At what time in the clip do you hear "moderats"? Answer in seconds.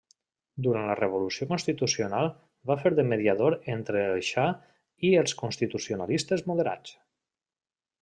6.53-7.01